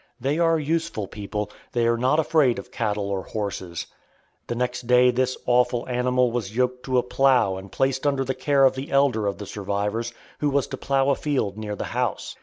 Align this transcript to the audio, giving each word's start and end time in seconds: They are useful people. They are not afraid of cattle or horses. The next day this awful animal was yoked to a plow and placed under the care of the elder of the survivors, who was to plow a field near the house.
They 0.19 0.39
are 0.39 0.57
useful 0.57 1.05
people. 1.07 1.51
They 1.73 1.85
are 1.85 1.95
not 1.95 2.19
afraid 2.19 2.57
of 2.57 2.71
cattle 2.71 3.07
or 3.11 3.21
horses. 3.21 3.85
The 4.47 4.55
next 4.55 4.87
day 4.87 5.11
this 5.11 5.37
awful 5.45 5.87
animal 5.87 6.31
was 6.31 6.55
yoked 6.57 6.81
to 6.85 6.97
a 6.97 7.03
plow 7.03 7.55
and 7.55 7.71
placed 7.71 8.07
under 8.07 8.25
the 8.25 8.33
care 8.33 8.65
of 8.65 8.73
the 8.73 8.89
elder 8.89 9.27
of 9.27 9.37
the 9.37 9.45
survivors, 9.45 10.11
who 10.39 10.49
was 10.49 10.65
to 10.69 10.77
plow 10.77 11.09
a 11.11 11.15
field 11.15 11.55
near 11.55 11.75
the 11.75 11.83
house. 11.93 12.35